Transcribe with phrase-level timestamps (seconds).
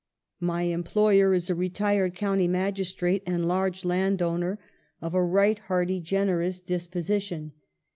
[0.39, 4.57] My employer is a retired county magistrate and large landholder,
[4.99, 5.67] of a right 84 EMILY BRONTE.
[5.67, 7.51] hearty, generous disposition.